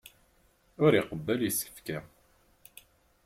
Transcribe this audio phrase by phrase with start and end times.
[0.83, 1.99] Ur iqebbel isefka.